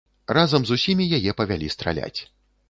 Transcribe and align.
Разам 0.37 0.65
з 0.69 0.77
усімі 0.79 1.05
яе 1.19 1.35
павялі 1.43 1.71
страляць. 1.77 2.17